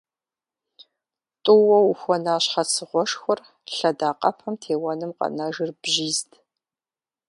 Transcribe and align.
ТӀууэ 1.43 1.77
ухуэна 1.89 2.33
щхьэцыгъуэшхуэр 2.43 3.39
лъэдакъэпэм 3.75 4.55
теуэным 4.61 5.11
къэнэжыр 5.19 5.69
бжьизт. 5.81 6.29